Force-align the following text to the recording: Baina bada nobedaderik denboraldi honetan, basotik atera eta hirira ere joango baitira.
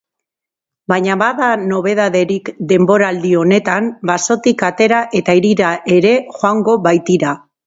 Baina 0.93 1.17
bada 1.21 1.49
nobedaderik 1.73 2.49
denboraldi 2.71 3.35
honetan, 3.43 3.91
basotik 4.13 4.65
atera 4.71 5.03
eta 5.21 5.37
hirira 5.41 5.71
ere 5.99 6.17
joango 6.41 6.77
baitira. 6.91 7.37